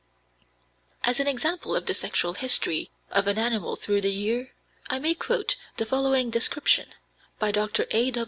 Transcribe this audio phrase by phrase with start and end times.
[1.03, 4.51] As an example of the sexual history of an animal through the year,
[4.89, 6.95] I may quote the following description,
[7.37, 7.85] by Dr.
[7.91, 8.11] A.